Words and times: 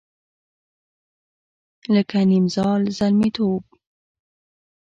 لکه 1.93 2.19
نیمزال 2.29 2.81
زلمیتوب 2.97 3.63